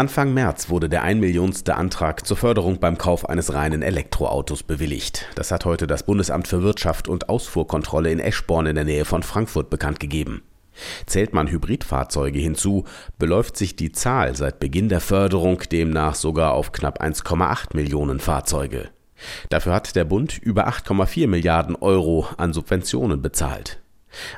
[0.00, 5.26] Anfang März wurde der einmillionste Antrag zur Förderung beim Kauf eines reinen Elektroautos bewilligt.
[5.34, 9.22] Das hat heute das Bundesamt für Wirtschaft und Ausfuhrkontrolle in Eschborn in der Nähe von
[9.22, 10.40] Frankfurt bekannt gegeben.
[11.04, 12.86] Zählt man Hybridfahrzeuge hinzu,
[13.18, 18.88] beläuft sich die Zahl seit Beginn der Förderung demnach sogar auf knapp 1,8 Millionen Fahrzeuge.
[19.50, 23.82] Dafür hat der Bund über 8,4 Milliarden Euro an Subventionen bezahlt.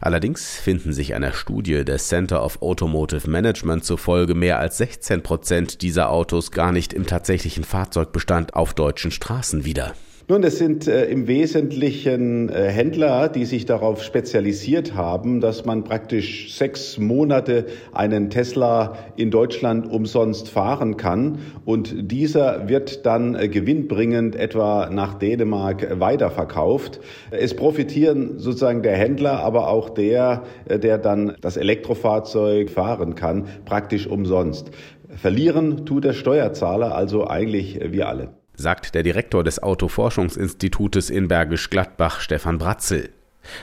[0.00, 5.82] Allerdings finden sich einer Studie des Center of Automotive Management zufolge mehr als 16 Prozent
[5.82, 9.94] dieser Autos gar nicht im tatsächlichen Fahrzeugbestand auf deutschen Straßen wieder.
[10.28, 15.82] Nun, es sind äh, im Wesentlichen äh, Händler, die sich darauf spezialisiert haben, dass man
[15.82, 21.38] praktisch sechs Monate einen Tesla in Deutschland umsonst fahren kann.
[21.64, 27.00] Und dieser wird dann äh, gewinnbringend etwa nach Dänemark weiterverkauft.
[27.32, 33.48] Es profitieren sozusagen der Händler, aber auch der, äh, der dann das Elektrofahrzeug fahren kann,
[33.64, 34.70] praktisch umsonst.
[35.08, 41.68] Verlieren tut der Steuerzahler, also eigentlich wir alle sagt der Direktor des Autoforschungsinstitutes in Bergisch
[41.68, 43.10] Gladbach, Stefan Bratzel.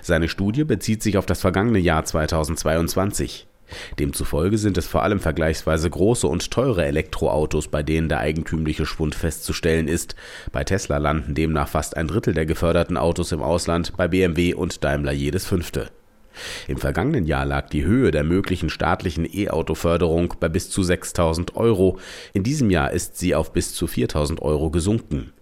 [0.02, 3.48] Seine Studie bezieht sich auf das vergangene Jahr 2022.
[4.00, 9.16] Demzufolge sind es vor allem vergleichsweise große und teure Elektroautos, bei denen der eigentümliche Schwund
[9.16, 10.16] festzustellen ist.
[10.52, 14.84] Bei Tesla landen demnach fast ein Drittel der geförderten Autos im Ausland, bei BMW und
[14.84, 15.90] Daimler jedes fünfte.
[16.68, 22.00] Im vergangenen Jahr lag die Höhe der möglichen staatlichen E-Auto-Förderung bei bis zu 6.000 Euro.
[22.34, 25.34] In diesem Jahr ist sie auf bis zu 4.000 Euro gesunken.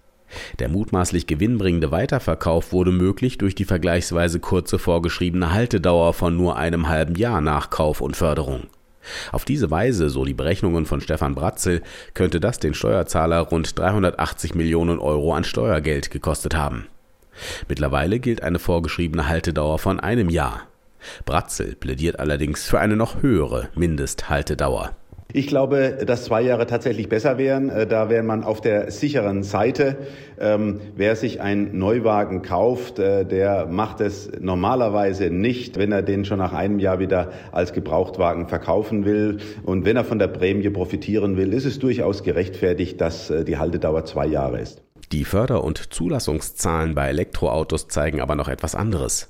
[0.59, 6.89] Der mutmaßlich gewinnbringende Weiterverkauf wurde möglich durch die vergleichsweise kurze vorgeschriebene Haltedauer von nur einem
[6.89, 8.63] halben Jahr nach Kauf und Förderung.
[9.31, 11.81] Auf diese Weise, so die Berechnungen von Stefan Bratzel,
[12.13, 16.87] könnte das den Steuerzahler rund 380 Millionen Euro an Steuergeld gekostet haben.
[17.69, 20.63] Mittlerweile gilt eine vorgeschriebene Haltedauer von einem Jahr.
[21.25, 24.95] Bratzel plädiert allerdings für eine noch höhere Mindesthaltedauer.
[25.33, 27.69] Ich glaube, dass zwei Jahre tatsächlich besser wären.
[27.69, 29.97] Äh, da wäre man auf der sicheren Seite.
[30.39, 36.23] Ähm, wer sich einen Neuwagen kauft, äh, der macht es normalerweise nicht, wenn er den
[36.23, 39.39] schon nach einem Jahr wieder als Gebrauchtwagen verkaufen will.
[39.63, 43.57] Und wenn er von der Prämie profitieren will, ist es durchaus gerechtfertigt, dass äh, die
[43.57, 44.81] Haltedauer zwei Jahre ist.
[45.11, 49.29] Die Förder- und Zulassungszahlen bei Elektroautos zeigen aber noch etwas anderes.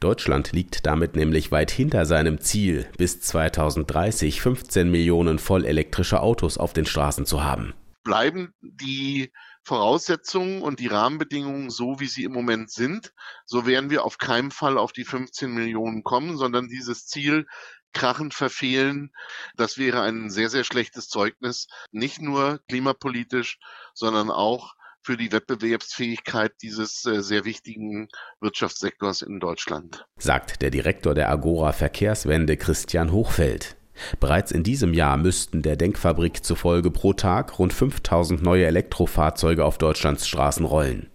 [0.00, 6.72] Deutschland liegt damit nämlich weit hinter seinem Ziel, bis 2030 15 Millionen vollelektrische Autos auf
[6.72, 7.74] den Straßen zu haben.
[8.02, 9.32] Bleiben die
[9.62, 13.12] Voraussetzungen und die Rahmenbedingungen so, wie sie im Moment sind,
[13.44, 17.46] so werden wir auf keinen Fall auf die 15 Millionen kommen, sondern dieses Ziel
[17.92, 19.12] krachend verfehlen.
[19.56, 23.58] Das wäre ein sehr, sehr schlechtes Zeugnis, nicht nur klimapolitisch,
[23.94, 28.08] sondern auch für die Wettbewerbsfähigkeit dieses äh, sehr wichtigen
[28.40, 30.04] Wirtschaftssektors in Deutschland.
[30.18, 33.76] Sagt der Direktor der Agora Verkehrswende Christian Hochfeld.
[34.18, 39.78] Bereits in diesem Jahr müssten der Denkfabrik zufolge pro Tag rund 5000 neue Elektrofahrzeuge auf
[39.78, 41.10] Deutschlands Straßen rollen.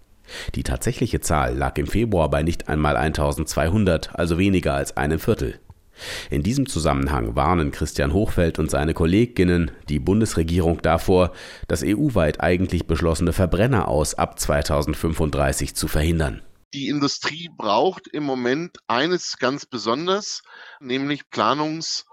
[0.56, 5.59] Die tatsächliche Zahl lag im Februar bei nicht einmal 1200, also weniger als einem Viertel.
[6.29, 11.31] In diesem Zusammenhang warnen Christian Hochfeld und seine Kolleginnen die Bundesregierung davor,
[11.67, 16.41] das EU-weit eigentlich beschlossene Verbrenner aus ab 2035 zu verhindern.
[16.73, 20.41] Die Industrie braucht im Moment eines ganz besonders,
[20.81, 22.05] nämlich Planungs-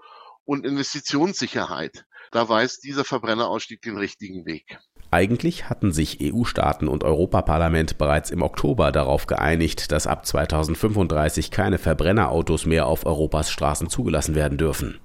[0.45, 2.05] und Investitionssicherheit.
[2.31, 4.79] Da weist dieser Verbrennerausstieg den richtigen Weg.
[5.13, 11.77] Eigentlich hatten sich EU-Staaten und Europaparlament bereits im Oktober darauf geeinigt, dass ab 2035 keine
[11.77, 14.97] Verbrennerautos mehr auf Europas Straßen zugelassen werden dürfen.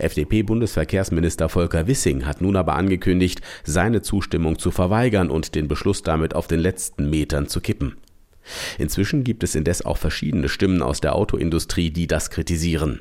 [0.00, 6.34] FDP-Bundesverkehrsminister Volker Wissing hat nun aber angekündigt, seine Zustimmung zu verweigern und den Beschluss damit
[6.34, 7.96] auf den letzten Metern zu kippen.
[8.76, 13.00] Inzwischen gibt es indes auch verschiedene Stimmen aus der Autoindustrie, die das kritisieren.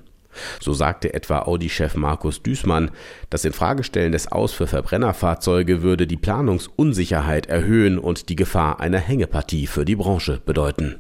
[0.60, 2.92] So sagte etwa Audi-Chef Markus Düßmann,
[3.30, 9.68] das Infragestellen des Aus für Verbrennerfahrzeuge würde die Planungsunsicherheit erhöhen und die Gefahr einer Hängepartie
[9.68, 11.00] für die Branche bedeuten